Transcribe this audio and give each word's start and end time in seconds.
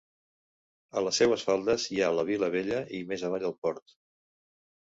A 1.01 1.03
les 1.07 1.19
seues 1.21 1.43
faldes 1.49 1.85
hi 1.97 2.01
ha 2.01 2.09
la 2.21 2.25
vila 2.31 2.51
vella 2.57 2.81
i 3.01 3.03
més 3.13 3.27
avall, 3.29 3.47
el 3.51 3.55
port. 3.67 3.99